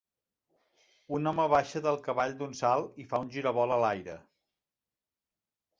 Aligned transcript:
Un 1.17 1.31
home 1.31 1.45
baixa 1.55 1.81
del 1.89 1.99
cavall 2.07 2.33
d'un 2.41 2.57
salt 2.63 2.99
i 3.05 3.07
fa 3.13 3.21
un 3.27 3.31
giravolt 3.37 3.77
a 3.79 3.79
l'aire 3.87 4.19